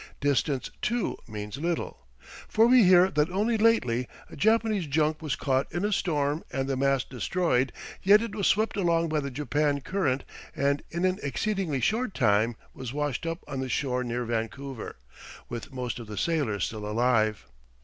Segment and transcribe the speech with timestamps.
[0.19, 2.07] Distance, too, means little,
[2.47, 6.67] for we hear that only lately a Japanese junk was caught in a storm and
[6.67, 10.23] the mast destroyed, yet it was swept along by the Japan current
[10.55, 14.95] and in an exceedingly short time was washed up on the shore near Vancouver,
[15.49, 17.45] with most of the sailors still alive.